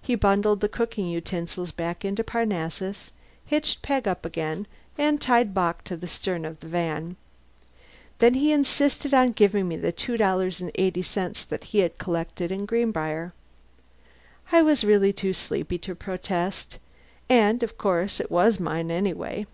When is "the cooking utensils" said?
0.60-1.72